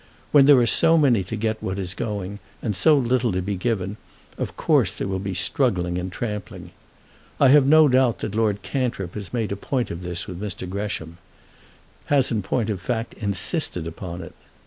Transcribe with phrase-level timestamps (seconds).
[0.31, 3.55] When there are so many to get what is going, and so little to be
[3.55, 3.97] given,
[4.35, 6.71] of course there will be struggling and trampling.
[7.39, 10.67] I have no doubt that Lord Cantrip has made a point of this with Mr.
[10.67, 11.19] Gresham;
[12.05, 14.33] has in point of fact insisted upon it.